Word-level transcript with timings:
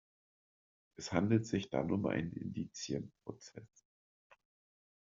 Es 0.97 1.11
handelt 1.11 1.45
sich 1.45 1.69
dann 1.69 1.91
um 1.91 2.07
einen 2.07 2.33
Indizienprozess. 2.33 3.85